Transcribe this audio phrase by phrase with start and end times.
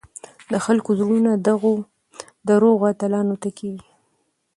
[0.51, 1.73] د خلکو زړونه دغو
[2.49, 3.87] دروغو اتلانو ته کېږي.